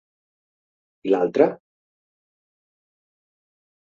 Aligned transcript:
I 1.09 1.11
l'altre.? 1.11 1.47